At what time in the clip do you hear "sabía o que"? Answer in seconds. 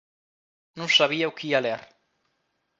0.97-1.47